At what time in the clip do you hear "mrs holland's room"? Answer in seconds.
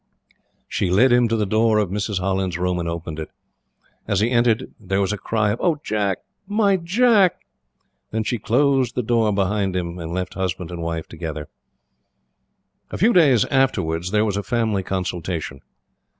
1.91-2.79